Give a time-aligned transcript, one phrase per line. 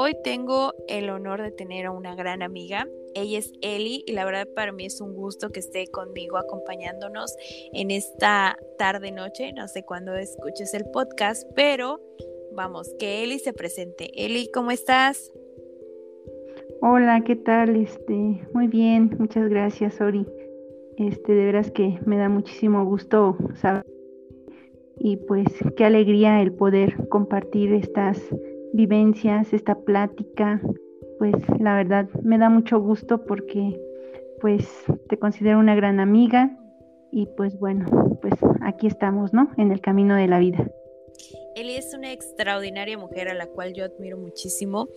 [0.00, 4.24] Hoy tengo el honor de tener a una gran amiga ella es Eli y la
[4.24, 7.34] verdad para mí es un gusto que esté conmigo acompañándonos
[7.72, 9.52] en esta tarde noche.
[9.52, 12.00] No sé cuándo escuches el podcast, pero
[12.54, 14.12] vamos, que Eli se presente.
[14.14, 15.32] Eli, ¿cómo estás?
[16.80, 17.74] Hola, ¿qué tal?
[17.74, 18.14] Este,
[18.52, 20.24] muy bien, muchas gracias, Ori.
[20.96, 23.84] Este, de veras que me da muchísimo gusto saber
[25.00, 28.20] y pues qué alegría el poder compartir estas
[28.72, 30.60] vivencias, esta plática
[31.18, 33.78] pues la verdad me da mucho gusto porque
[34.40, 34.66] pues
[35.08, 36.56] te considero una gran amiga
[37.10, 39.50] y pues bueno, pues aquí estamos, ¿no?
[39.56, 40.70] En el camino de la vida.
[41.56, 44.88] Eli es una extraordinaria mujer a la cual yo admiro muchísimo.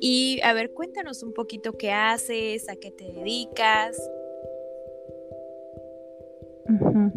[0.00, 3.96] Y a ver, cuéntanos un poquito qué haces, a qué te dedicas.
[6.66, 7.12] Bueno,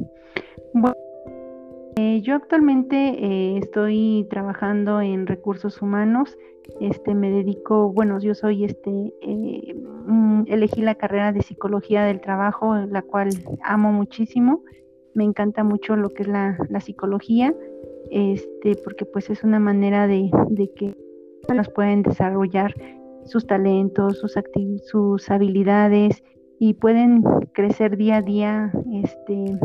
[2.21, 6.37] yo actualmente eh, estoy trabajando en recursos humanos
[6.79, 12.21] este, me dedico, bueno, yo soy, este, eh, mm, elegí la carrera de psicología del
[12.21, 13.29] trabajo, la cual
[13.63, 14.63] amo muchísimo.
[15.13, 17.53] Me encanta mucho lo que es la, psicología,
[18.09, 20.95] este, porque pues es una manera de, de que
[21.53, 22.73] las pueden desarrollar
[23.25, 24.33] sus talentos, sus,
[24.85, 26.23] sus habilidades
[26.59, 29.59] y pueden crecer día a día, este,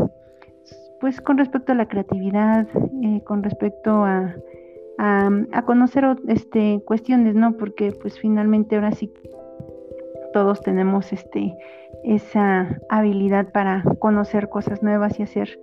[1.01, 2.67] pues con respecto a la creatividad,
[3.03, 4.35] eh, con respecto a
[4.99, 7.57] a, conocer este, cuestiones, ¿no?
[7.57, 9.13] Porque pues finalmente ahora sí
[10.33, 11.55] todos tenemos este,
[12.05, 15.59] esa habilidad para conocer cosas nuevas y hacer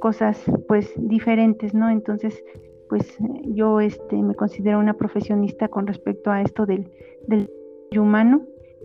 [0.00, 1.90] cosas pues diferentes, ¿no?
[1.90, 2.42] Entonces,
[2.88, 6.90] pues yo este, me considero una profesionista con respecto a esto del,
[7.26, 7.50] del
[7.98, 8.42] humano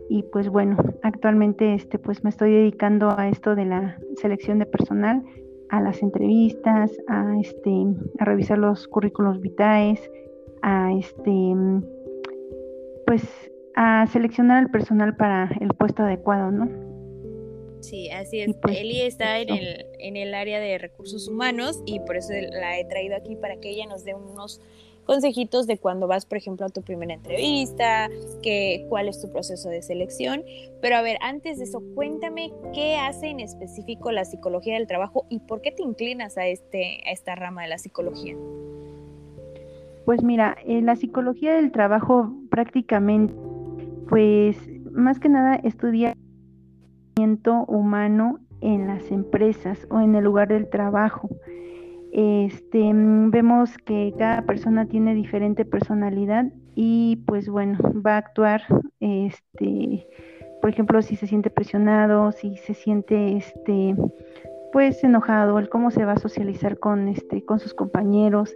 [0.10, 4.66] y pues bueno, actualmente este, pues me estoy dedicando a esto de la selección de
[4.66, 5.24] personal
[5.72, 7.72] a las entrevistas, a este,
[8.20, 9.98] a revisar los currículos vitae,
[10.62, 11.32] a este,
[13.08, 13.24] pues
[13.76, 16.70] a seleccionar al personal para el puesto adecuado, ¿no?
[17.80, 18.56] Sí, así es.
[18.62, 22.78] Pues, Eli está en el, en el área de recursos humanos y por eso la
[22.78, 24.62] he traído aquí para que ella nos dé unos
[25.12, 28.10] consejitos de cuando vas, por ejemplo, a tu primera entrevista,
[28.42, 30.42] que, cuál es tu proceso de selección.
[30.82, 35.26] Pero a ver, antes de eso, cuéntame qué hace en específico la psicología del trabajo
[35.28, 38.38] y por qué te inclinas a, este, a esta rama de la psicología.
[40.06, 43.34] Pues mira, la psicología del trabajo prácticamente,
[44.08, 44.56] pues
[44.94, 46.16] más que nada estudia
[47.18, 51.30] el humano en las empresas o en el lugar del trabajo.
[52.12, 56.46] Este, mm, vemos que cada persona tiene diferente personalidad
[56.76, 58.62] y pues bueno, va a actuar,
[59.00, 60.08] este,
[60.62, 63.96] por ejemplo, si se siente presionado, si se siente, este,
[64.74, 68.56] pues enojado, el cómo se va a socializar con, este, con sus compañeros,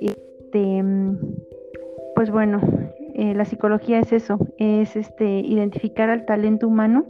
[0.00, 1.18] este, mm,
[2.14, 2.60] pues bueno,
[3.14, 7.06] eh, la psicología es eso, es este, identificar al talento humano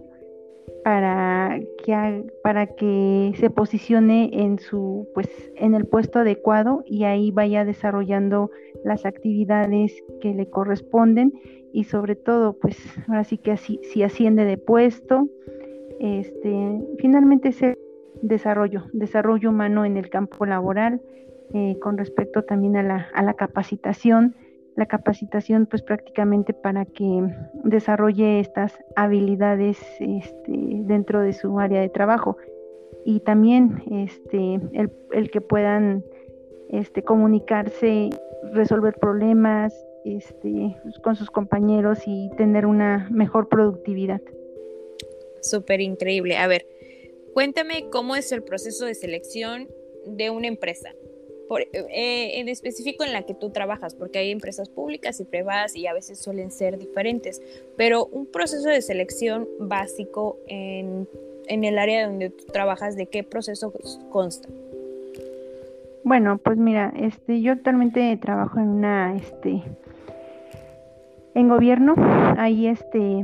[0.84, 7.30] para que, para que se posicione en su pues en el puesto adecuado y ahí
[7.30, 8.50] vaya desarrollando
[8.84, 11.32] las actividades que le corresponden
[11.72, 12.78] y sobre todo pues
[13.08, 15.28] ahora sí que así si asciende de puesto
[16.00, 17.78] este finalmente ese
[18.22, 21.00] desarrollo desarrollo humano en el campo laboral
[21.54, 24.34] eh, con respecto también a la, a la capacitación
[24.76, 27.24] la capacitación pues prácticamente para que
[27.64, 30.52] desarrolle estas habilidades este,
[30.84, 32.36] dentro de su área de trabajo
[33.04, 34.60] y también este,
[35.12, 36.04] el, que puedan
[36.70, 38.10] este, comunicarse,
[38.52, 39.74] resolver problemas
[40.04, 44.20] este, con sus compañeros y tener una mejor productividad.
[45.42, 46.36] Súper increíble.
[46.36, 46.66] A ver,
[47.34, 49.68] cuéntame cómo es el proceso de selección
[50.06, 50.90] de una empresa.
[51.50, 55.86] Eh, en específico en la que tú trabajas, porque hay empresas públicas y privadas y
[55.86, 57.42] a veces suelen ser diferentes,
[57.76, 61.06] pero un proceso de selección básico en,
[61.48, 63.72] en el área donde tú trabajas, ¿de qué proceso
[64.10, 64.48] consta?
[66.04, 69.62] Bueno, pues mira, este, yo actualmente trabajo en una, este,
[71.34, 71.94] en gobierno.
[72.38, 73.22] Ahí, este,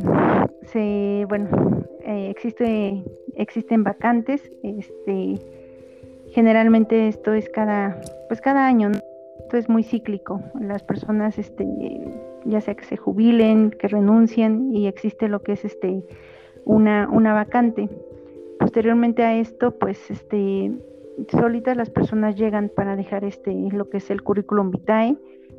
[0.73, 3.03] se, bueno, eh, existe,
[3.35, 5.57] existen vacantes, este,
[6.32, 8.90] generalmente esto es cada, pues cada año,
[9.40, 10.40] esto es muy cíclico.
[10.60, 11.66] Las personas, este,
[12.44, 16.02] ya sea que se jubilen, que renuncien y existe lo que es, este,
[16.64, 17.88] una, una vacante.
[18.58, 20.72] Posteriormente a esto, pues, este,
[21.26, 25.16] solitas las personas llegan para dejar este lo que es el currículum vitae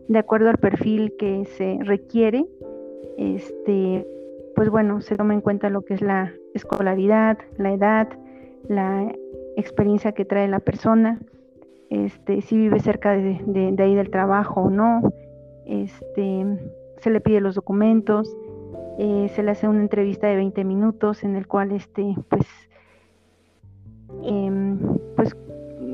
[0.08, 2.46] de acuerdo al perfil que se requiere
[3.18, 4.08] este
[4.56, 8.08] pues bueno se toma en cuenta lo que es la escolaridad la edad
[8.68, 9.14] la
[9.60, 11.20] experiencia que trae la persona
[11.90, 15.02] este si vive cerca de, ahí del trabajo o no
[15.66, 16.46] este
[16.98, 18.36] se le pide los documentos
[18.98, 22.46] eh, se le hace una entrevista de 20 minutos en el cual este pues
[24.24, 24.78] eh,
[25.16, 25.36] pues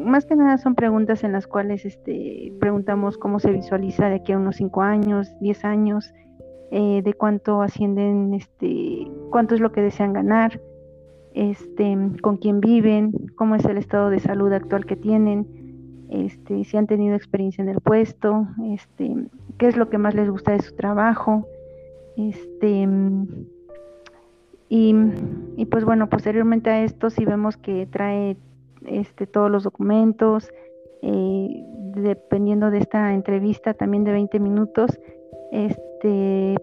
[0.05, 4.31] más que nada son preguntas en las cuales este, preguntamos cómo se visualiza de aquí
[4.31, 6.13] a unos 5 años, 10 años,
[6.71, 10.61] eh, de cuánto ascienden, este, cuánto es lo que desean ganar,
[11.35, 15.45] este, con quién viven, cómo es el estado de salud actual que tienen,
[16.09, 19.27] este, si han tenido experiencia en el puesto, este,
[19.57, 21.45] qué es lo que más les gusta de su trabajo,
[22.15, 22.87] este,
[24.69, 28.37] y, pues bueno, posteriormente a esto si vemos que trae
[28.85, 30.49] este, todos los documentos,
[31.01, 31.63] eh,
[31.95, 34.99] dependiendo de esta entrevista también de 20 minutos,
[35.51, 35.81] este,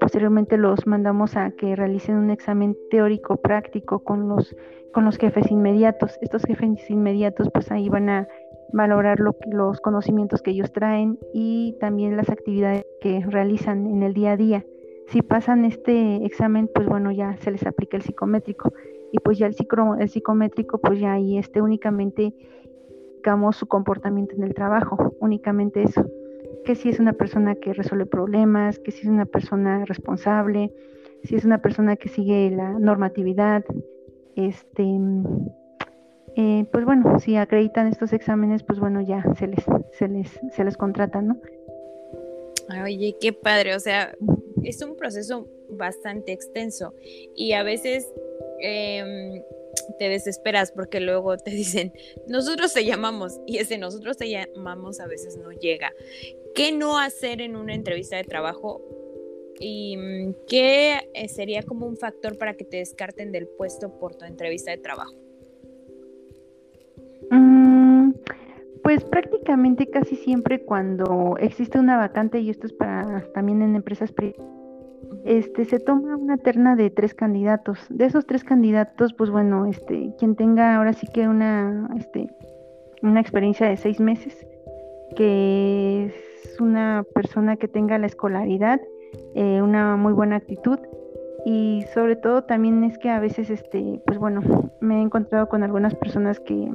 [0.01, 4.55] posteriormente los mandamos a que realicen un examen teórico práctico con los,
[4.93, 6.19] con los jefes inmediatos.
[6.21, 8.29] Estos jefes inmediatos pues ahí van a
[8.73, 14.33] valorar los conocimientos que ellos traen y también las actividades que realizan en el día
[14.33, 14.65] a día.
[15.09, 18.73] Si pasan este examen, pues bueno, ya se les aplica el psicométrico
[19.13, 19.55] y pues ya el,
[19.99, 22.35] el psicométrico, pues ya ahí este únicamente,
[23.17, 26.07] digamos, su comportamiento en el trabajo, únicamente eso,
[26.65, 30.73] que si es una persona que resuelve problemas, que si es una persona responsable,
[31.25, 33.65] si es una persona que sigue la normatividad,
[34.37, 34.85] este,
[36.37, 40.65] eh, pues bueno, si acreditan estos exámenes, pues bueno, ya se les, se les, se
[40.65, 41.41] les contrata, ¿no?
[42.83, 44.15] Oye, qué padre, o sea,
[44.63, 46.95] es un proceso bastante extenso
[47.35, 48.07] y a veces
[48.63, 49.43] Em,
[49.99, 51.93] te desesperas porque luego te dicen,
[52.29, 55.93] nosotros te llamamos y ese nosotros te llamamos a veces no llega.
[56.55, 58.83] ¿Qué no hacer en una entrevista de trabajo?
[59.59, 64.15] ¿Y mm, qué eh, sería como un factor para que te descarten del puesto por
[64.15, 65.15] tu entrevista de trabajo?
[67.31, 68.13] Mm,
[68.83, 74.13] pues prácticamente casi siempre cuando existe una vacante, y esto es para también en empresas
[74.13, 74.62] privadas,
[75.25, 77.79] este, se toma una terna de tres candidatos.
[77.91, 82.29] De esos tres candidatos, pues bueno, este, quien tenga ahora sí que una, este,
[83.03, 84.47] una experiencia de seis meses,
[85.17, 88.81] que es una persona que tenga la escolaridad,
[89.35, 90.79] eh, una muy buena actitud
[91.45, 94.43] y sobre todo también es que a veces, este, pues bueno,
[94.81, 96.69] me he encontrado con algunas personas que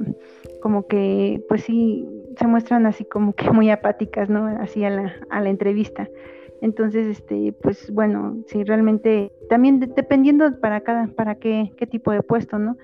[0.60, 2.06] como que, pues sí,
[2.36, 4.46] se muestran así como que muy apáticas, ¿no?
[4.46, 6.08] Así a la, a la entrevista.
[6.60, 12.22] Entonces, este, pues bueno, si realmente, también dependiendo para cada, para qué, qué tipo de
[12.22, 12.76] puesto, ¿no?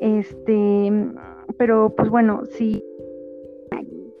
[0.00, 0.92] Este,
[1.58, 2.84] pero pues bueno, si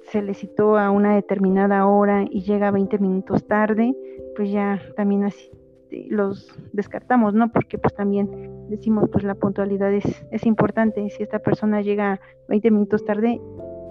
[0.02, 3.94] se le citó a una determinada hora y llega 20 minutos tarde,
[4.34, 5.50] pues ya también así
[5.90, 7.52] este, los descartamos, ¿no?
[7.52, 11.08] Porque pues también decimos, pues la puntualidad es, es importante.
[11.10, 13.40] Si esta persona llega 20 minutos tarde,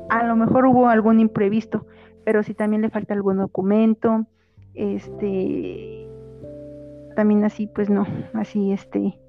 [0.09, 1.85] a lo mejor hubo algún imprevisto,
[2.23, 4.25] pero si también le falta algún documento,
[4.73, 6.07] este
[7.15, 9.19] también así pues no así este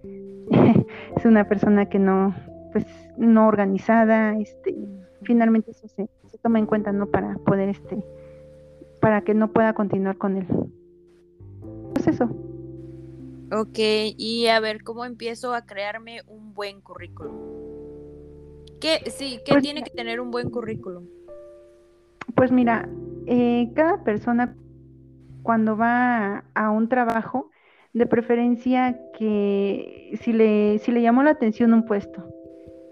[1.17, 2.35] es una persona que no
[2.73, 4.77] pues no organizada este
[5.23, 8.05] finalmente eso se, se, toma en cuenta no para poder este
[9.01, 10.47] para que no pueda continuar con el
[11.95, 12.25] proceso
[13.53, 13.79] ok
[14.17, 17.37] y a ver cómo empiezo a crearme un buen currículum
[18.81, 21.07] qué sí qué pues tiene que tener un buen currículum
[22.35, 22.89] pues mira
[23.27, 24.57] eh, cada persona
[25.43, 27.51] cuando va a un trabajo,
[27.93, 32.25] de preferencia que si le, si le llamó la atención un puesto,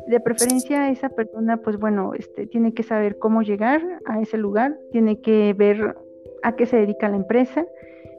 [0.08, 4.76] de preferencia esa persona, pues bueno, este, tiene que saber cómo llegar a ese lugar,
[4.90, 5.96] tiene que ver
[6.42, 7.66] a qué se dedica la empresa,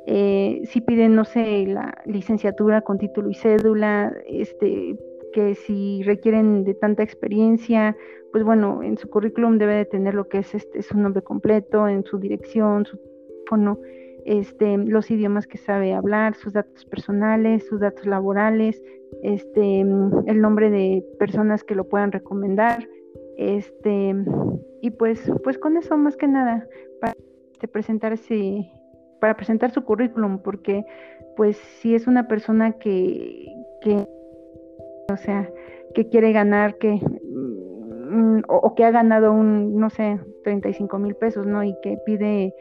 [0.05, 4.97] eh, si piden, no sé, la licenciatura con título y cédula, este,
[5.33, 7.97] que si requieren de tanta experiencia,
[8.31, 11.87] pues bueno, en su currículum debe de tener lo que es este, su nombre completo,
[11.87, 13.79] en su dirección, su teléfono,
[14.29, 18.79] este, los idiomas que sabe hablar, sus datos personales, sus datos laborales,
[19.23, 22.87] este, el nombre de personas que lo puedan recomendar,
[23.37, 24.15] este,
[24.81, 26.67] y pues, pues con eso más que nada,
[27.01, 27.15] para
[27.53, 27.67] este,
[29.19, 30.85] para presentar su currículum, porque
[31.35, 33.47] pues si es una persona que,
[33.81, 34.07] que
[35.11, 35.49] o sea,
[35.95, 41.47] que quiere ganar, que mm, o, que ha ganado un, no sé, 35 mil pesos,
[41.47, 41.63] ¿no?
[41.63, 42.53] Y que pide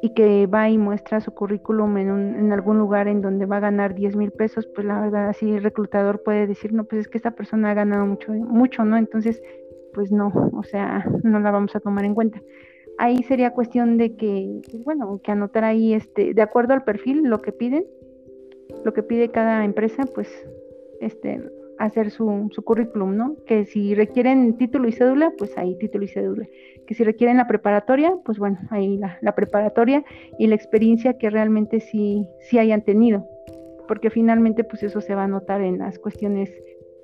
[0.00, 3.56] y que va y muestra su currículum en, un, en algún lugar en donde va
[3.56, 7.02] a ganar 10 mil pesos, pues la verdad así el reclutador puede decir, no, pues
[7.02, 8.96] es que esta persona ha ganado mucho, mucho, ¿no?
[8.96, 9.42] Entonces,
[9.94, 12.40] pues no, o sea, no la vamos a tomar en cuenta.
[12.98, 17.22] Ahí sería cuestión de que, pues bueno, que anotar ahí, este, de acuerdo al perfil,
[17.24, 17.84] lo que piden,
[18.84, 20.28] lo que pide cada empresa, pues,
[21.00, 21.42] este,
[21.78, 23.36] hacer su, su currículum, ¿no?
[23.46, 26.46] Que si requieren título y cédula, pues ahí título y cédula.
[26.86, 30.04] Que si requieren la preparatoria, pues bueno, ahí la, la preparatoria
[30.38, 33.26] y la experiencia que realmente sí, sí hayan tenido.
[33.86, 36.50] Porque finalmente, pues eso se va a notar en las cuestiones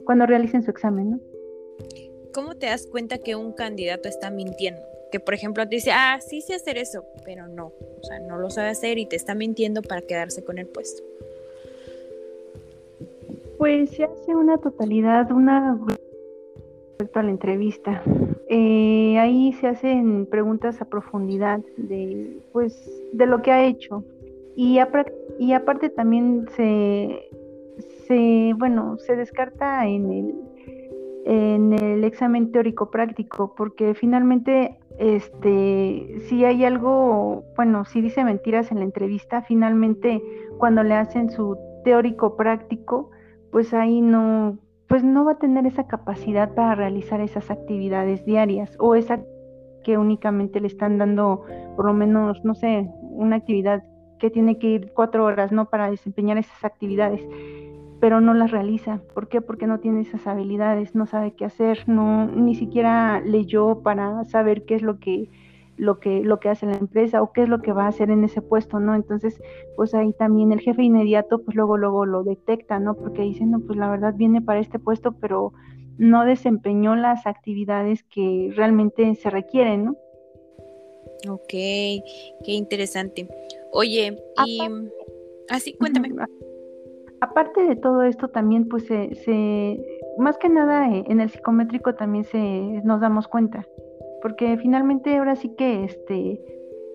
[0.04, 1.20] cuando realicen su examen, ¿no?
[2.32, 4.82] ¿Cómo te das cuenta que un candidato está mintiendo?
[5.12, 8.38] Que por ejemplo te dice, ah, sí sé hacer eso, pero no, o sea, no
[8.38, 11.13] lo sabe hacer y te está mintiendo para quedarse con el puesto.
[13.64, 15.80] Pues se hace una totalidad, una
[16.99, 18.02] respecto a la entrevista.
[18.50, 22.76] Eh, ahí se hacen preguntas a profundidad de, pues,
[23.14, 24.04] de lo que ha hecho
[24.54, 24.78] y,
[25.38, 27.23] y aparte también se,
[28.06, 30.35] se, bueno, se descarta en el,
[31.25, 38.71] en el examen teórico práctico porque finalmente, este, si hay algo, bueno, si dice mentiras
[38.71, 40.23] en la entrevista, finalmente
[40.59, 43.11] cuando le hacen su teórico práctico
[43.54, 44.58] pues ahí no,
[44.88, 49.20] pues no va a tener esa capacidad para realizar esas actividades diarias o esa
[49.84, 51.44] que únicamente le están dando
[51.76, 53.84] por lo menos, no sé, una actividad
[54.18, 55.66] que tiene que ir cuatro horas, ¿no?
[55.66, 57.25] Para desempeñar esas actividades,
[58.00, 59.02] pero no las realiza.
[59.14, 59.40] ¿Por qué?
[59.40, 64.64] Porque no tiene esas habilidades, no sabe qué hacer, no, ni siquiera leyó para saber
[64.64, 65.30] qué es lo que
[65.76, 68.10] lo que, lo que hace la empresa o qué es lo que va a hacer
[68.10, 68.94] en ese puesto, ¿no?
[68.94, 69.40] Entonces,
[69.76, 72.94] pues ahí también el jefe inmediato, pues luego, luego lo detecta, ¿no?
[72.94, 75.52] Porque dice, no, pues la verdad viene para este puesto, pero
[75.98, 79.96] no desempeñó las actividades que realmente se requieren, ¿no?
[81.28, 83.28] Ok, qué interesante.
[83.72, 84.16] Oye,
[84.46, 84.60] y
[85.48, 86.10] así, ah, cuéntame.
[87.20, 89.80] Aparte de todo esto, también, pues, se, se
[90.18, 92.38] más que nada eh, en el psicométrico también se
[92.84, 93.66] nos damos cuenta
[94.24, 96.40] porque finalmente ahora sí que este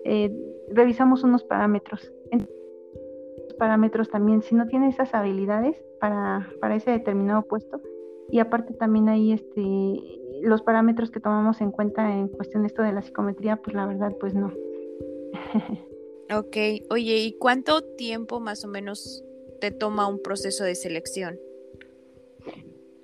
[0.04, 0.36] eh,
[0.68, 2.12] revisamos unos parámetros.
[3.56, 7.80] Parámetros también, si no tiene esas habilidades para, para ese determinado puesto,
[8.30, 9.62] y aparte también hay este
[10.42, 13.86] los parámetros que tomamos en cuenta en cuestión de esto de la psicometría, pues la
[13.86, 14.48] verdad, pues no.
[16.36, 16.56] ok,
[16.90, 19.24] oye, ¿y cuánto tiempo más o menos
[19.60, 21.38] te toma un proceso de selección?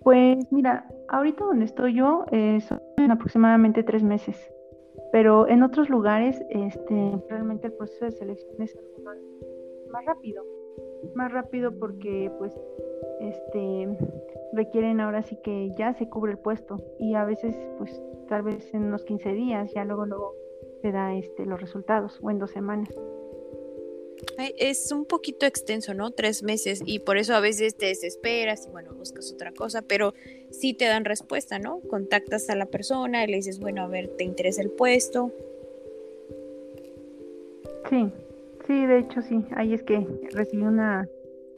[0.06, 4.36] Pues mira, ahorita donde estoy yo eh, son aproximadamente tres meses,
[5.10, 9.02] pero en otros lugares este, realmente el proceso de selección es algo
[9.90, 10.44] más, rápido,
[11.16, 12.56] más rápido porque pues
[13.18, 13.98] este
[14.52, 18.72] requieren ahora sí que ya se cubre el puesto y a veces pues tal vez
[18.74, 20.34] en unos 15 días ya luego luego
[20.82, 22.96] se da este los resultados o en dos semanas.
[24.38, 26.10] Es un poquito extenso, ¿no?
[26.10, 30.14] Tres meses y por eso a veces te desesperas y bueno, buscas otra cosa, pero
[30.50, 31.80] sí te dan respuesta, ¿no?
[31.88, 35.32] Contactas a la persona y le dices, bueno, a ver, ¿te interesa el puesto?
[37.88, 38.10] Sí,
[38.66, 39.44] sí, de hecho sí.
[39.54, 41.08] Ahí es que recibí una,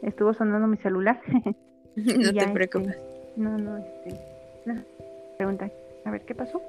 [0.02, 1.20] estuvo sonando mi celular.
[1.96, 2.96] no te este, preocupes.
[3.36, 4.20] no, no, este,
[4.66, 4.84] no.
[5.36, 5.70] Pregunta,
[6.04, 6.60] a ver, ¿qué pasó?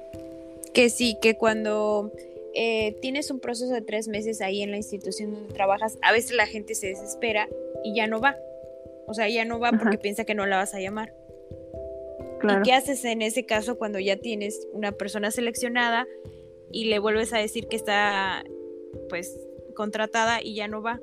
[0.72, 2.12] Que sí, que cuando
[2.54, 6.32] eh, tienes un proceso de tres meses ahí en la institución donde trabajas, a veces
[6.32, 7.48] la gente se desespera
[7.84, 8.36] y ya no va.
[9.06, 11.14] O sea, ya no va porque piensa que no la vas a llamar.
[12.42, 16.06] ¿Y qué haces en ese caso cuando ya tienes una persona seleccionada
[16.72, 18.44] y le vuelves a decir que está
[19.08, 19.38] pues
[19.74, 21.00] contratada y ya no va?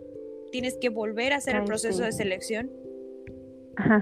[0.52, 2.72] Tienes que volver a hacer el proceso de selección.
[3.76, 4.02] Ajá.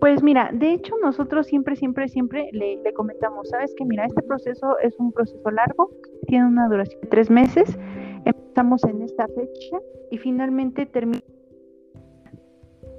[0.00, 4.76] Pues mira, de hecho nosotros siempre, siempre, siempre le, comentamos, sabes que mira, este proceso
[4.78, 5.90] es un proceso largo,
[6.26, 7.78] tiene una duración de tres meses,
[8.24, 9.78] empezamos en esta fecha
[10.10, 11.22] y finalmente termina.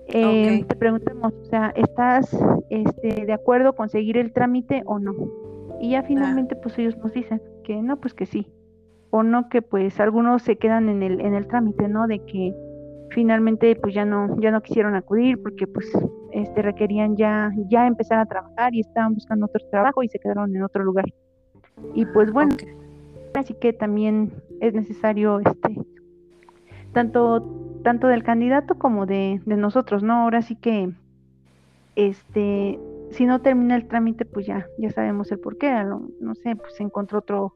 [0.08, 2.38] Eh, te preguntamos, o sea, ¿estás
[2.70, 5.13] este, de acuerdo con seguir el trámite o no?
[5.82, 8.48] Y ya finalmente, pues ellos nos dicen que no, pues que sí.
[9.10, 12.08] O no, que pues algunos se quedan en el, en el trámite, ¿no?
[12.08, 12.53] De que
[13.10, 15.91] finalmente pues ya no ya no quisieron acudir porque pues
[16.33, 20.55] este requerían ya ya empezar a trabajar y estaban buscando otro trabajo y se quedaron
[20.55, 21.05] en otro lugar.
[21.93, 22.55] Y pues bueno
[23.33, 25.75] así que también es necesario este
[26.91, 30.91] tanto tanto del candidato como de, de nosotros no ahora sí que
[31.95, 32.79] este
[33.13, 36.55] si no termina el trámite, pues ya, ya sabemos el por qué, no, no sé,
[36.55, 37.53] pues se encontró otro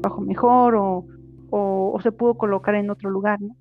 [0.00, 1.04] trabajo mejor o,
[1.50, 3.54] o, se pudo colocar en otro lugar, ¿no?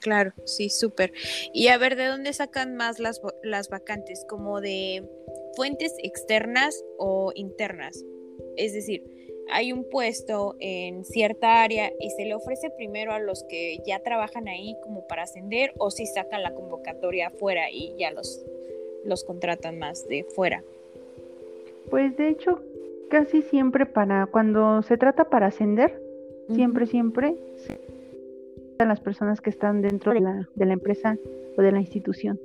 [0.00, 1.12] Claro, sí, súper.
[1.52, 4.24] Y a ver, ¿de dónde sacan más las, las vacantes?
[4.28, 5.04] ¿Como de
[5.56, 8.04] fuentes externas o internas?
[8.56, 9.02] Es decir,
[9.50, 14.00] hay un puesto en cierta área y se le ofrece primero a los que ya
[14.00, 18.44] trabajan ahí como para ascender o si sacan la convocatoria afuera y ya los,
[19.04, 20.62] los contratan más de fuera.
[21.90, 22.60] Pues de hecho,
[23.08, 26.00] casi siempre para cuando se trata para ascender,
[26.54, 27.36] siempre, siempre
[28.78, 31.16] a las personas que están dentro de la, de la empresa
[31.56, 32.38] o de la institución.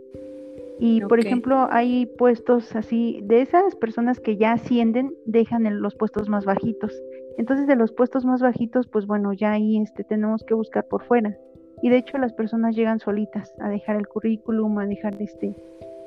[0.80, 6.30] Y por ejemplo, hay puestos así, de esas personas que ya ascienden, dejan los puestos
[6.30, 6.92] más bajitos.
[7.38, 11.04] Entonces, de los puestos más bajitos, pues bueno, ya ahí este, tenemos que buscar por
[11.04, 11.38] fuera.
[11.82, 15.56] Y de hecho, las personas llegan solitas a dejar el currículum, a dejar este,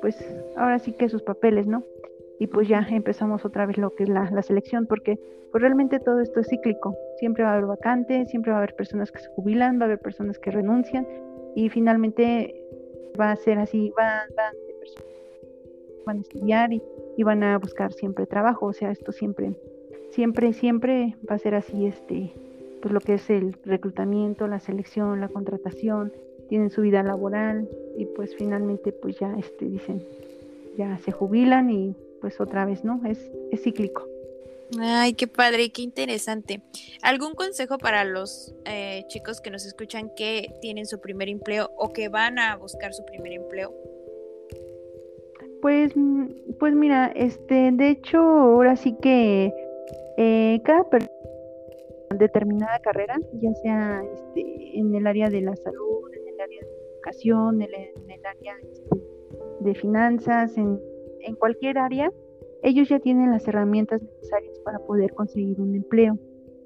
[0.01, 0.17] pues
[0.57, 1.83] ahora sí que sus papeles, ¿no?
[2.39, 5.19] Y pues ya empezamos otra vez lo que es la, la selección, porque
[5.51, 6.95] pues realmente todo esto es cíclico.
[7.17, 9.85] Siempre va a haber vacantes, siempre va a haber personas que se jubilan, va a
[9.85, 11.07] haber personas que renuncian
[11.55, 12.53] y finalmente
[13.19, 14.53] va a ser así, van, van,
[16.05, 16.81] van a estudiar y,
[17.23, 19.55] van a buscar siempre trabajo, o sea, esto siempre,
[20.11, 22.31] siempre, siempre va a ser así, este,
[22.81, 26.13] pues lo que es el reclutamiento, la selección, la contratación,
[26.47, 27.67] tienen su vida laboral
[27.97, 30.01] y pues finalmente pues ya este dicen
[30.77, 33.01] ya se jubilan y pues otra vez, ¿no?
[33.05, 34.07] Es, es cíclico.
[34.79, 36.61] Ay, qué padre, qué interesante.
[37.01, 41.93] ¿Algún consejo para los eh, chicos que nos escuchan que tienen su primer empleo o
[41.93, 43.73] que van a buscar su primer empleo?
[45.61, 49.53] Pues, mm, pues mira, este, de hecho, ahora sí que
[50.17, 51.11] eh, cada persona
[52.15, 56.67] determinada carrera, ya sea este, en el área de la salud, en el área de
[56.93, 57.69] educación, en
[58.11, 58.89] el, área este,
[59.61, 60.79] de finanzas, en,
[61.21, 62.11] en cualquier área,
[62.63, 66.17] ellos ya tienen las herramientas necesarias para poder conseguir un empleo.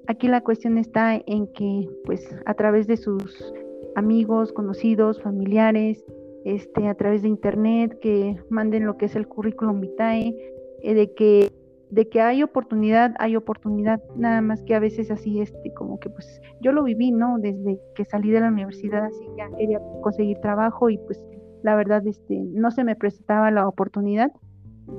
[0.06, 3.52] Aquí la cuestión está en que, pues, a través de sus
[3.94, 6.04] amigos, conocidos, familiares,
[6.44, 10.34] este, a través de internet, que manden lo que es el currículum vitae,
[10.82, 11.50] eh, de que
[11.92, 16.08] de que hay oportunidad, hay oportunidad, nada más que a veces así, este, como que
[16.08, 17.36] pues yo lo viví, ¿no?
[17.38, 21.22] Desde que salí de la universidad, así ya quería conseguir trabajo y pues
[21.62, 24.32] la verdad, este, no se me presentaba la oportunidad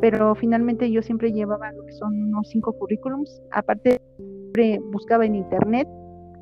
[0.01, 5.35] pero finalmente yo siempre llevaba lo que son unos cinco currículums, aparte siempre buscaba en
[5.35, 5.87] internet,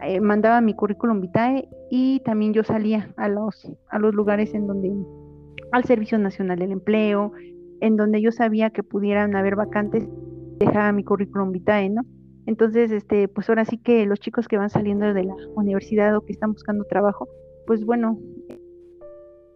[0.04, 4.68] eh, mandaba mi currículum vitae y también yo salía a los, a los lugares en
[4.68, 4.92] donde,
[5.72, 7.32] al Servicio Nacional del Empleo,
[7.82, 10.08] en donde yo sabía que pudieran haber vacantes,
[10.60, 12.02] dejaba mi currículum vitae, ¿no?
[12.48, 16.22] Entonces, este, pues ahora sí que los chicos que van saliendo de la universidad o
[16.22, 17.28] que están buscando trabajo,
[17.68, 18.20] pues bueno,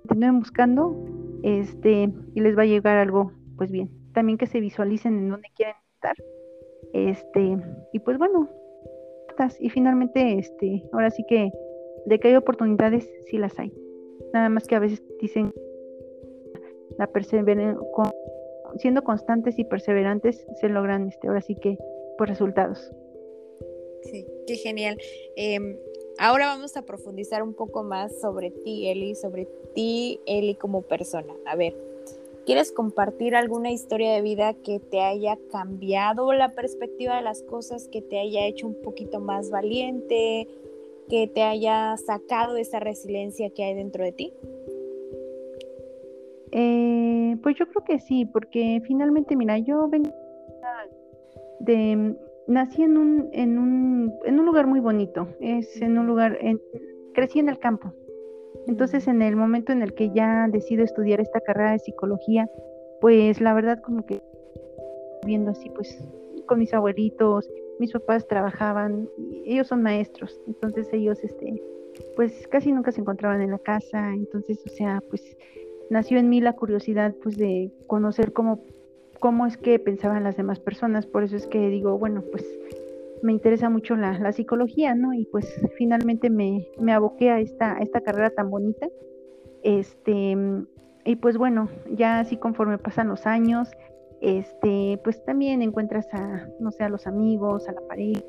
[0.06, 0.96] continúen buscando,
[1.44, 5.48] este, y les va a llegar algo pues bien, también que se visualicen en dónde
[5.56, 6.16] quieren estar.
[6.94, 7.58] Este,
[7.94, 8.50] y pues bueno,
[9.60, 11.52] y finalmente, este, ahora sí que
[12.06, 13.74] de que hay oportunidades, sí las hay.
[14.34, 15.54] Nada más que a veces dicen
[16.98, 17.10] la
[18.78, 21.78] siendo constantes y perseverantes se logran este, ahora sí que
[22.18, 22.92] pues resultados.
[24.04, 24.98] Sí, qué genial.
[25.36, 25.78] Em,
[26.20, 31.34] ahora vamos a profundizar un poco más sobre ti, Eli, sobre ti, Eli como persona.
[31.46, 31.76] A ver,
[32.46, 37.88] ¿Quieres compartir alguna historia de vida que te haya cambiado la perspectiva de las cosas,
[37.88, 40.48] que te haya hecho un poquito más valiente,
[41.10, 44.34] que te haya sacado esa resiliencia que hay dentro de ti?
[46.52, 50.12] Eh, pues yo creo que sí, porque finalmente, mira, yo vengo
[51.62, 52.16] de,
[52.48, 56.62] nací en un, en un, en un lugar muy bonito, es en un lugar, en,
[57.14, 57.94] crecí en el campo,
[58.68, 62.50] entonces, en el momento en el que ya decido estudiar esta carrera de psicología,
[63.00, 64.22] pues la verdad como que
[65.26, 65.98] viendo así, pues
[66.48, 69.08] con mis abuelitos, mis papás trabajaban,
[69.46, 71.62] ellos son maestros, entonces ellos, este,
[72.16, 75.38] pues casi nunca se encontraban en la casa, entonces, o sea, pues
[75.90, 78.64] nació en mí la curiosidad, pues de conocer cómo,
[79.26, 82.46] cómo es que pensaban las demás personas, por eso es que digo, bueno, pues
[83.24, 85.16] me interesa mucho la, psicología, ¿no?
[85.16, 88.88] Y pues finalmente me, me aboqué a esta, esta carrera tan bonita.
[89.64, 90.38] Este,
[91.06, 93.72] y pues bueno, ya así conforme pasan los años,
[94.22, 98.22] este, pues también encuentras a, no sé, a los amigos, a la pareja.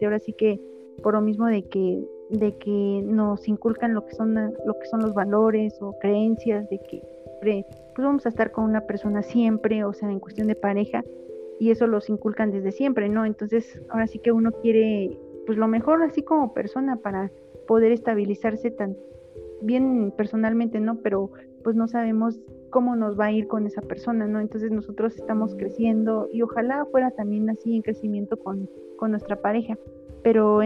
[0.00, 0.60] Y ahora sí que
[1.02, 5.00] por lo mismo de que, de que nos inculcan lo que son, lo que son
[5.00, 7.02] los valores o creencias, de que
[7.96, 11.02] pues vamos a estar con una persona siempre, o sea, en cuestión de pareja,
[11.58, 13.24] y eso los inculcan desde siempre, ¿no?
[13.24, 17.32] Entonces, ahora sí que uno quiere, pues lo mejor así como persona para
[17.66, 18.94] poder estabilizarse tan
[19.62, 20.98] bien personalmente, ¿no?
[20.98, 21.30] Pero
[21.64, 24.40] pues no sabemos cómo nos va a ir con esa persona, ¿no?
[24.40, 29.78] Entonces nosotros estamos creciendo y ojalá fuera también así en crecimiento con, con nuestra pareja,
[30.22, 30.60] pero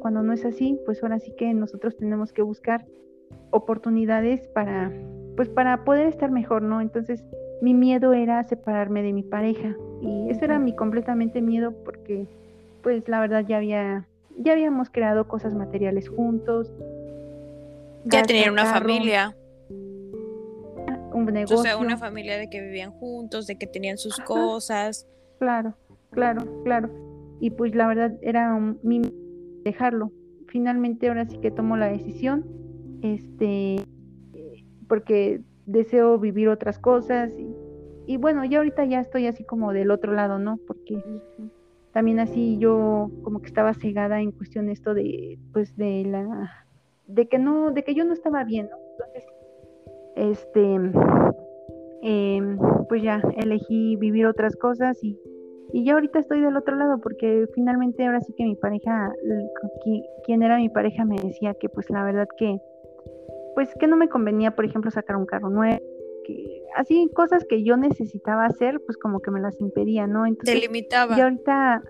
[0.00, 2.86] cuando no es así, pues ahora sí que nosotros tenemos que buscar
[3.50, 4.92] oportunidades para,
[5.40, 6.82] pues para poder estar mejor, ¿no?
[6.82, 7.24] Entonces
[7.62, 12.26] mi miedo era separarme de mi pareja y eso era mi completamente miedo porque
[12.82, 16.70] pues la verdad ya había ya habíamos creado cosas materiales juntos.
[18.04, 19.34] Ya tenían una familia.
[21.14, 25.08] Un negocio o sea una familia de que vivían juntos de que tenían sus cosas.
[25.38, 25.72] Claro
[26.10, 26.90] claro claro.
[27.40, 29.00] Y pues la verdad era mi
[29.64, 30.12] dejarlo.
[30.48, 32.44] Finalmente ahora sí que tomo la decisión
[33.00, 33.86] este
[34.90, 37.54] porque deseo vivir otras cosas y,
[38.06, 40.58] y bueno, ya ahorita ya estoy así como del otro lado, ¿no?
[40.66, 41.00] Porque
[41.92, 46.66] también así yo como que estaba cegada en cuestión esto de, pues de la,
[47.06, 48.78] de que no, de que yo no estaba bien, ¿no?
[48.90, 49.24] Entonces,
[50.16, 50.74] este,
[52.02, 55.16] em, pues ya elegí vivir otras cosas y,
[55.72, 59.12] y ya ahorita estoy del otro lado porque finalmente ahora sí que mi pareja,
[60.24, 62.60] quien era mi pareja me decía que pues la verdad que
[63.54, 65.80] pues que no me convenía, por ejemplo, sacar un carro nuevo,
[66.24, 70.26] que así cosas que yo necesitaba hacer, pues como que me las impedía, ¿no?
[70.26, 71.16] Entonces, Te limitaba.
[71.16, 71.82] Y ahorita,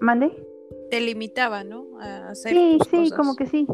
[0.00, 0.30] ¿mande?
[0.90, 1.98] Te limitaba, ¿no?
[2.00, 3.66] A hacer sí, sí, como que sí.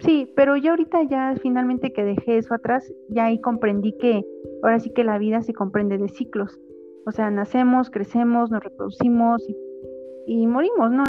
[0.00, 4.24] Sí, pero yo ahorita ya finalmente que dejé eso atrás, ya ahí comprendí que
[4.62, 6.58] ahora sí que la vida se comprende de ciclos.
[7.06, 9.56] O sea, nacemos, crecemos, nos reproducimos y,
[10.26, 11.04] y morimos, ¿no?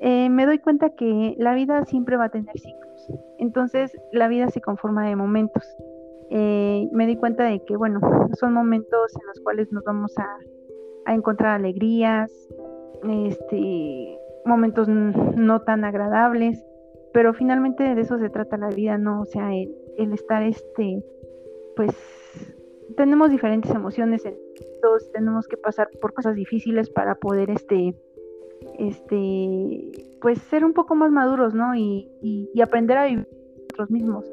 [0.00, 3.12] Eh, me doy cuenta que la vida siempre va a tener ciclos.
[3.38, 5.64] Entonces, la vida se conforma de momentos.
[6.30, 8.00] Eh, me di cuenta de que, bueno,
[8.38, 10.26] son momentos en los cuales nos vamos a,
[11.04, 12.30] encontrar alegrías,
[13.02, 16.64] este, momentos no tan agradables,
[17.12, 19.22] pero finalmente de eso se trata la vida, ¿no?
[19.22, 21.02] O sea, el, estar, este,
[21.74, 21.90] pues,
[22.96, 24.22] tenemos diferentes emociones,
[24.80, 27.96] todos tenemos que pasar por cosas difíciles para poder, este,
[28.78, 31.74] este, pues ser un poco más maduros, ¿no?
[31.74, 34.24] Y, y, aprender a vivir nosotros mismos.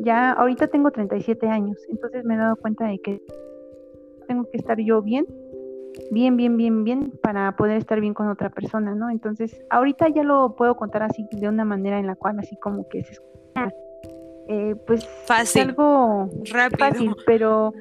[0.00, 3.22] Ya ahorita tengo 37 años, entonces me he dado cuenta de que
[4.26, 5.26] tengo que estar yo bien,
[6.10, 9.10] bien, bien, bien, bien, para poder estar bien con otra persona, ¿no?
[9.10, 12.88] Entonces, ahorita ya lo puedo contar así, de una manera en la cual así como
[12.88, 13.22] que es
[14.50, 17.74] eh, pues fácil, algo rápido, fácil, pero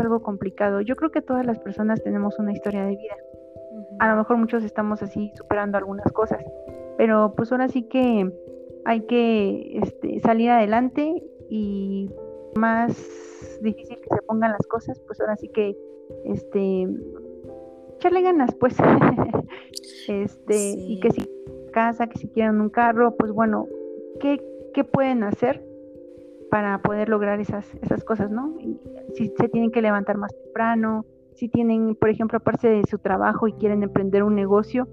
[0.00, 0.80] algo complicado.
[0.80, 3.14] Yo creo que todas las personas tenemos una historia de vida
[3.98, 6.44] a lo mejor muchos estamos así superando algunas cosas,
[6.96, 8.30] pero pues ahora sí que
[8.84, 12.10] hay que este, salir adelante y
[12.56, 12.96] más
[13.60, 15.76] difícil que se pongan las cosas, pues ahora sí que
[16.24, 16.88] este
[17.96, 18.76] echarle ganas, pues.
[20.08, 21.28] este, y que si
[21.72, 23.66] casa, que si quieren un carro, pues bueno,
[24.20, 25.64] ¿qué, qué pueden hacer
[26.50, 28.56] para poder lograr esas, esas cosas, ¿no?
[28.60, 28.78] Y
[29.14, 31.04] si se tienen que levantar más temprano,
[31.36, 34.88] si tienen, por ejemplo, aparte de su trabajo y quieren emprender un negocio,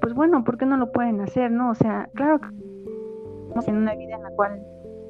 [0.00, 1.70] pues bueno, ¿por qué no lo pueden hacer, no?
[1.70, 2.48] O sea, claro que
[3.44, 4.62] estamos en una vida en la cual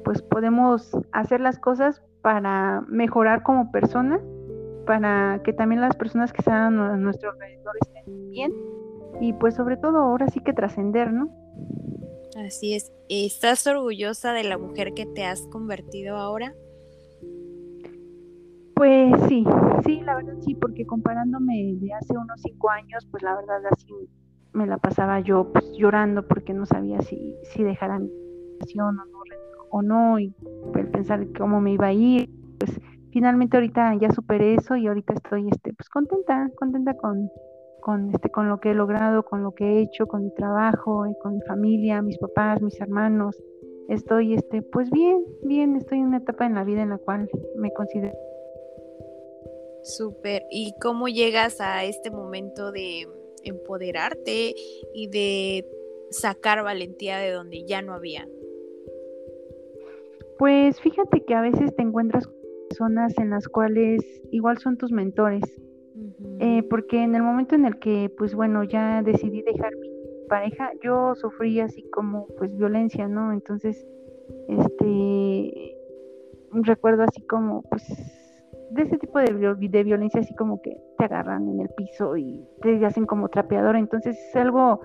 [0.03, 4.21] pues podemos hacer las cosas para mejorar como personas,
[4.85, 8.51] para que también las personas que están a nuestro alrededor estén bien
[9.21, 11.29] y pues sobre todo ahora sí que trascender, ¿no?
[12.45, 12.91] Así es.
[13.09, 16.53] ¿Estás orgullosa de la mujer que te has convertido ahora?
[18.83, 19.45] Pues sí,
[19.85, 23.87] sí, la verdad sí, porque comparándome de hace unos cinco años, pues la verdad así
[24.51, 28.09] me la pasaba yo pues, llorando porque no sabía si, si dejar mi
[28.81, 29.03] o no,
[29.69, 30.35] o no, y
[30.75, 32.77] el pensar cómo me iba a ir, pues
[33.13, 37.29] finalmente ahorita ya superé eso y ahorita estoy este pues contenta, contenta con,
[37.79, 41.07] con este con lo que he logrado, con lo que he hecho, con mi trabajo,
[41.07, 43.41] y con mi familia, mis papás, mis hermanos.
[43.87, 47.29] Estoy este pues bien, bien, estoy en una etapa en la vida en la cual
[47.55, 48.11] me considero
[49.83, 50.43] Súper.
[50.49, 53.07] ¿Y cómo llegas a este momento de
[53.43, 54.55] empoderarte
[54.93, 55.67] y de
[56.09, 58.27] sacar valentía de donde ya no había?
[60.39, 62.27] Pues fíjate que a veces te encuentras
[62.69, 65.43] personas en las cuales igual son tus mentores.
[66.39, 69.89] Eh, porque en el momento en el que, pues bueno, ya decidí dejar mi
[70.27, 73.31] pareja, yo sufrí así como pues violencia, ¿no?
[73.31, 73.85] Entonces,
[74.47, 75.77] este,
[76.51, 77.83] recuerdo así como pues
[78.73, 82.43] de ese tipo de, de, violencia así como que te agarran en el piso y
[82.61, 84.81] te hacen como trapeador, entonces es algo,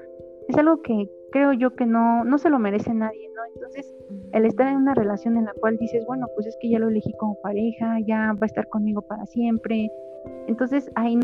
[0.49, 3.43] es algo que creo yo que no, no se lo merece nadie, ¿no?
[3.55, 3.95] Entonces,
[4.33, 6.89] el estar en una relación en la cual dices, bueno, pues es que ya lo
[6.89, 9.91] elegí como pareja, ya va a estar conmigo para siempre,
[10.47, 11.19] entonces ahí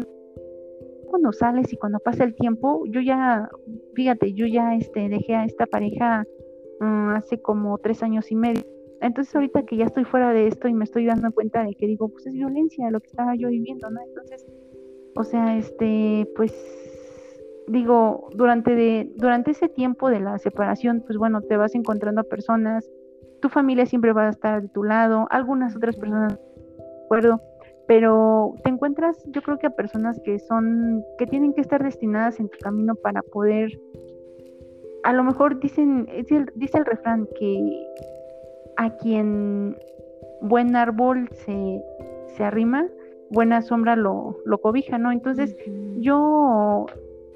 [1.06, 3.48] cuando sales y cuando pasa el tiempo, yo ya,
[3.94, 6.24] fíjate, yo ya este, dejé a esta pareja
[6.80, 8.62] mm, hace como tres años y medio,
[9.04, 11.86] entonces ahorita que ya estoy fuera de esto y me estoy dando cuenta de que
[11.86, 14.00] digo, pues es violencia lo que estaba yo viviendo, ¿no?
[14.00, 14.46] Entonces,
[15.14, 16.52] o sea, este, pues
[17.68, 22.24] digo, durante de, durante ese tiempo de la separación, pues bueno, te vas encontrando a
[22.24, 22.90] personas,
[23.40, 26.38] tu familia siempre va a estar de tu lado, algunas otras personas,
[27.04, 27.42] acuerdo,
[27.86, 32.40] pero te encuentras, yo creo que a personas que son, que tienen que estar destinadas
[32.40, 33.70] en tu camino para poder,
[35.02, 36.08] a lo mejor dicen,
[36.54, 37.86] dice el refrán que
[38.76, 39.76] a quien
[40.40, 41.82] buen árbol se,
[42.36, 42.86] se arrima,
[43.30, 45.12] buena sombra lo, lo cobija, ¿no?
[45.12, 45.56] Entonces,
[45.98, 46.86] yo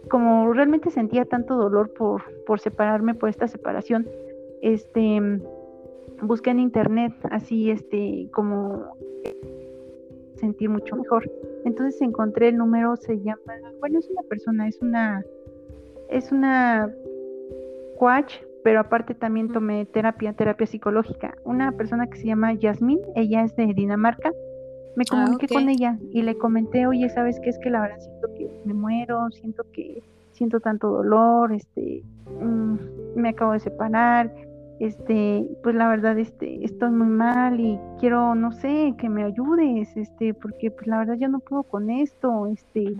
[0.09, 4.09] como realmente sentía tanto dolor por, por separarme, por esta separación,
[4.63, 5.21] este
[6.23, 8.97] busqué en internet así este como
[10.37, 11.31] sentir mucho mejor.
[11.65, 15.25] Entonces encontré el número, se llama, bueno, es una persona, es una,
[16.09, 16.93] es una
[17.99, 21.35] coach, pero aparte también tomé terapia, terapia psicológica.
[21.45, 24.31] Una persona que se llama Yasmín, ella es de Dinamarca.
[24.97, 27.51] Me ah, comuniqué con ella y le comenté, oye, ¿sabes qué?
[27.51, 32.03] Es que la verdad siento que me muero, siento que siento tanto dolor, este,
[32.41, 32.77] mm,
[33.17, 34.33] me acabo de separar,
[34.81, 39.97] este, pues la verdad, este, estoy muy mal y quiero, no sé, que me ayudes,
[39.97, 42.95] este, porque pues la verdad yo no puedo con esto, este,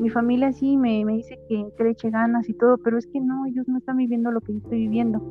[0.00, 3.20] mi familia sí me, me dice que, le eche ganas y todo, pero es que
[3.20, 5.22] no, ellos no están viviendo lo que yo estoy viviendo.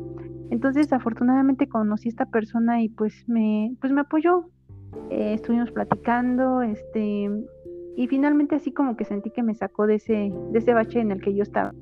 [0.50, 4.50] Entonces, afortunadamente conocí a esta persona y pues me, pues me apoyó.
[5.10, 7.30] Eh, estuvimos platicando, este,
[7.98, 11.12] y finalmente así como que sentí que me sacó de ese, de ese bache en
[11.12, 11.74] el que yo estaba.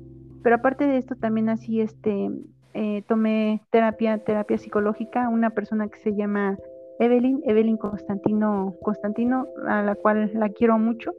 [0.42, 2.30] Pero aparte de esto, también así, este,
[2.76, 6.58] eh, tomé terapia, terapia psicológica, una persona que se llama
[6.98, 11.14] Evelyn, Evelyn Constantino, Constantino, a la cual la quiero mucho.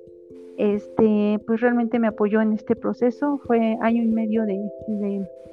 [0.58, 3.40] Este, pues realmente me apoyó en este proceso.
[3.46, 4.70] Fue año y medio de,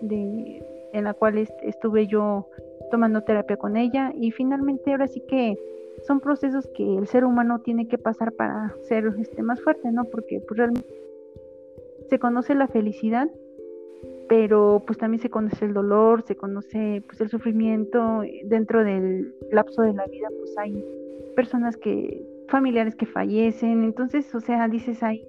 [0.02, 0.62] de,
[0.92, 2.48] en la cual estuve yo
[2.90, 5.58] tomando terapia con ella y finalmente ahora sí que
[6.06, 10.04] son procesos que el ser humano tiene que pasar para ser este más fuerte, ¿no?
[10.04, 10.94] Porque pues realmente
[12.10, 13.28] se conoce la felicidad
[14.28, 19.82] pero pues también se conoce el dolor, se conoce pues el sufrimiento, dentro del lapso
[19.82, 20.84] de la vida pues hay
[21.36, 25.26] personas que, familiares que fallecen, entonces, o sea, dices ahí,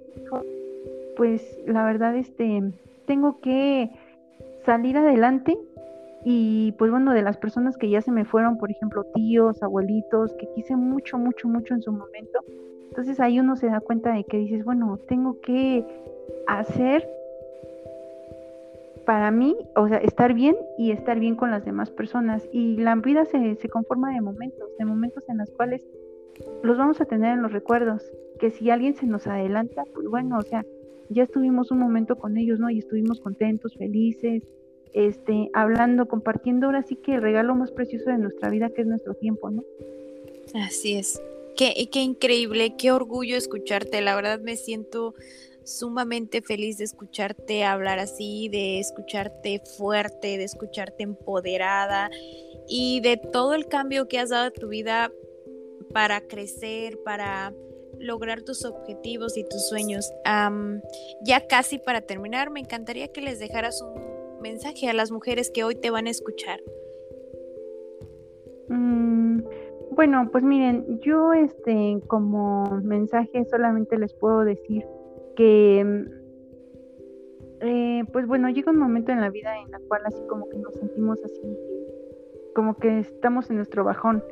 [1.16, 2.62] pues la verdad este,
[3.06, 3.90] tengo que
[4.64, 5.56] salir adelante
[6.24, 10.32] y pues bueno, de las personas que ya se me fueron, por ejemplo, tíos, abuelitos,
[10.34, 12.40] que quise mucho, mucho, mucho en su momento,
[12.88, 15.84] entonces ahí uno se da cuenta de que dices, bueno, tengo que
[16.46, 17.06] hacer
[19.06, 22.46] para mí, o sea, estar bien y estar bien con las demás personas.
[22.52, 25.86] Y la vida se, se conforma de momentos, de momentos en los cuales
[26.62, 28.02] los vamos a tener en los recuerdos.
[28.38, 30.66] Que si alguien se nos adelanta, pues bueno, o sea,
[31.08, 32.68] ya estuvimos un momento con ellos, ¿no?
[32.68, 34.42] Y estuvimos contentos, felices,
[34.92, 38.86] este, hablando, compartiendo ahora sí que el regalo más precioso de nuestra vida, que es
[38.86, 39.62] nuestro tiempo, ¿no?
[40.54, 41.22] Así es.
[41.56, 44.00] Qué, qué increíble, qué orgullo escucharte.
[44.00, 45.14] La verdad me siento
[45.66, 52.08] sumamente feliz de escucharte hablar así, de escucharte fuerte, de escucharte empoderada
[52.68, 55.10] y de todo el cambio que has dado a tu vida
[55.92, 57.52] para crecer, para
[57.98, 60.10] lograr tus objetivos y tus sueños.
[61.24, 65.64] ya casi para terminar, me encantaría que les dejaras un mensaje a las mujeres que
[65.64, 66.60] hoy te van a escuchar.
[68.68, 69.40] Mm,
[69.92, 74.84] bueno, pues miren, yo este como mensaje solamente les puedo decir
[75.36, 76.04] que,
[77.60, 80.58] eh, pues bueno, llega un momento en la vida en la cual así como que
[80.58, 81.56] nos sentimos así,
[82.54, 84.22] como que estamos en nuestro bajón.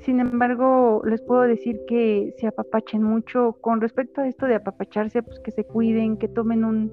[0.00, 5.22] Sin embargo, les puedo decir que se apapachen mucho con respecto a esto de apapacharse,
[5.22, 6.92] pues que se cuiden, que tomen un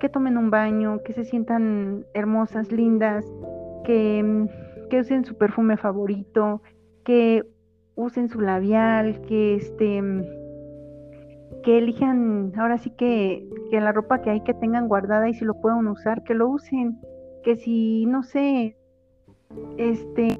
[0.00, 3.24] que tomen un baño, que se sientan hermosas, lindas,
[3.84, 4.46] que,
[4.90, 6.60] que usen su perfume favorito,
[7.02, 7.44] que
[7.94, 10.02] usen su labial, que este
[11.66, 15.44] que elijan, ahora sí que, que la ropa que hay que tengan guardada y si
[15.44, 17.00] lo pueden usar, que lo usen,
[17.42, 18.76] que si, no sé,
[19.76, 20.38] este,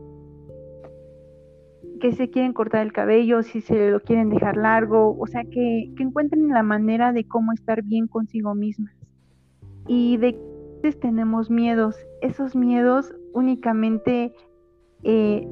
[2.00, 5.90] que se quieren cortar el cabello, si se lo quieren dejar largo, o sea, que,
[5.96, 8.94] que encuentren la manera de cómo estar bien consigo mismas.
[9.88, 10.38] Y de
[10.80, 14.32] que tenemos miedos, esos miedos únicamente
[15.02, 15.48] eh,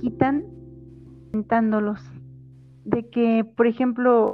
[0.00, 0.46] quitan
[1.26, 2.00] intentándolos.
[2.86, 4.32] De que, por ejemplo,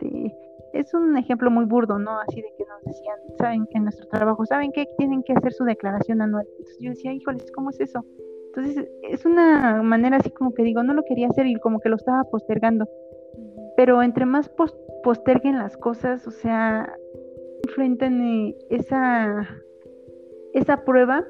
[0.00, 0.34] este,
[0.72, 2.20] es un ejemplo muy burdo, ¿no?
[2.20, 5.52] Así de que nos decían, saben que en nuestro trabajo, saben que tienen que hacer
[5.52, 6.46] su declaración anual.
[6.58, 8.04] Entonces yo decía, híjoles, ¿cómo es eso?
[8.46, 11.88] Entonces es una manera así como que digo, no lo quería hacer y como que
[11.88, 12.86] lo estaba postergando.
[13.76, 14.50] Pero entre más
[15.04, 16.92] posterguen las cosas, o sea,
[17.66, 19.48] enfrentan eh, esa,
[20.52, 21.24] esa prueba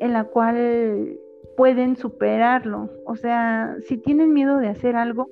[0.00, 1.18] en la cual
[1.56, 2.90] pueden superarlo.
[3.06, 5.30] O sea, si tienen miedo de hacer algo,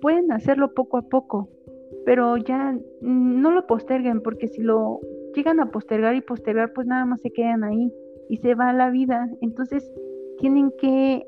[0.00, 1.48] pueden hacerlo poco a poco,
[2.08, 4.98] pero ya no lo posterguen, porque si lo
[5.34, 7.92] llegan a postergar y postergar, pues nada más se quedan ahí
[8.30, 9.28] y se va la vida.
[9.42, 9.92] Entonces,
[10.38, 11.26] tienen que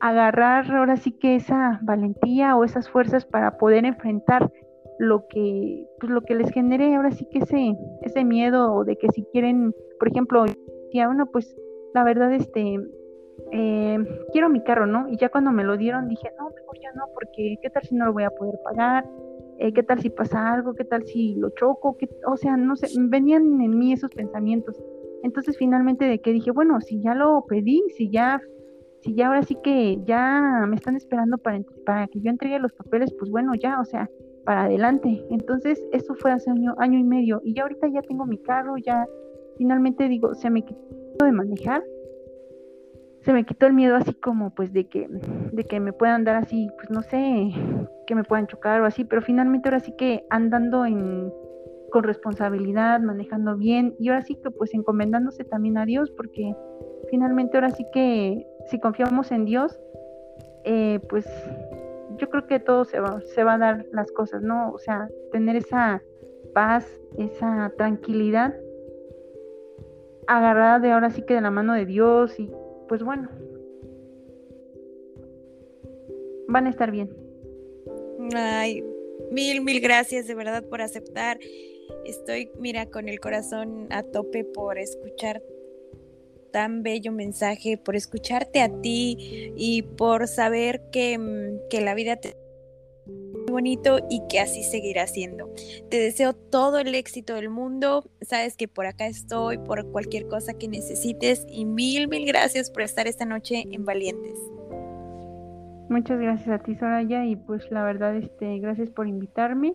[0.00, 4.52] agarrar ahora sí que esa valentía o esas fuerzas para poder enfrentar
[4.98, 9.08] lo que pues lo que les genere ahora sí que ese ese miedo de que
[9.12, 10.44] si quieren por ejemplo
[10.90, 11.56] si a uno pues
[11.94, 12.78] la verdad este
[13.52, 13.98] eh,
[14.32, 15.08] quiero mi carro, ¿no?
[15.08, 17.94] Y ya cuando me lo dieron dije, no, mejor ya no, porque qué tal si
[17.94, 19.04] no lo voy a poder pagar,
[19.58, 22.88] eh, qué tal si pasa algo, qué tal si lo choco, o sea, no sé,
[22.96, 24.80] venían en mí esos pensamientos.
[25.22, 28.40] Entonces finalmente de que dije, bueno, si ya lo pedí, si ya,
[29.00, 32.72] si ya ahora sí que ya me están esperando para, para que yo entregue los
[32.72, 34.08] papeles, pues bueno, ya, o sea,
[34.44, 35.24] para adelante.
[35.30, 38.76] Entonces eso fue hace año, año y medio y ya ahorita ya tengo mi carro,
[38.76, 39.06] ya
[39.56, 40.78] finalmente digo, se me quitó
[41.24, 41.82] de manejar
[43.22, 45.08] se me quitó el miedo así como pues de que
[45.52, 47.50] de que me puedan dar así pues no sé
[48.08, 51.30] que me puedan chocar o así pero finalmente ahora sí que andando en
[51.90, 56.56] con responsabilidad manejando bien y ahora sí que pues encomendándose también a Dios porque
[57.10, 59.78] finalmente ahora sí que si confiamos en Dios
[60.64, 61.26] eh, pues
[62.16, 65.08] yo creo que todo se va, se va a dar las cosas no o sea
[65.30, 66.02] tener esa
[66.54, 66.86] paz
[67.18, 68.54] esa tranquilidad
[70.26, 72.50] agarrada de ahora sí que de la mano de Dios y
[72.88, 73.28] pues bueno,
[76.48, 77.27] van a estar bien.
[78.34, 78.84] Ay,
[79.30, 81.38] mil, mil gracias de verdad por aceptar.
[82.04, 85.42] Estoy, mira, con el corazón a tope por escuchar
[86.52, 92.16] tan bello mensaje, por escucharte a ti y por saber que, mm, que la vida
[92.16, 92.36] te
[93.50, 95.52] bonito y que así seguirá siendo.
[95.88, 98.04] Te deseo todo el éxito del mundo.
[98.20, 102.82] Sabes que por acá estoy por cualquier cosa que necesites y mil, mil gracias por
[102.82, 104.38] estar esta noche en Valientes.
[105.88, 109.74] Muchas gracias a ti, Soraya, y pues la verdad, este, gracias por invitarme.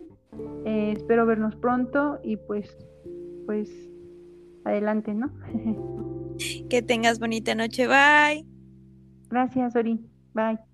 [0.64, 2.76] Eh, espero vernos pronto y pues,
[3.46, 3.70] pues,
[4.64, 5.32] adelante, ¿no?
[6.70, 8.44] que tengas bonita noche, bye.
[9.28, 10.00] Gracias, Ori.
[10.32, 10.73] Bye.